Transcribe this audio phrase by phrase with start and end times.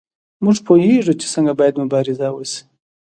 [0.43, 2.59] موږ پوهیږو چې څنګه باید مبارزه وشي.